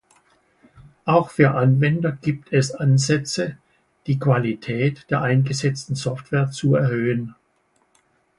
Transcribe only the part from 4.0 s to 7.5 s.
die Qualität der eingesetzten Software zu erhöhen.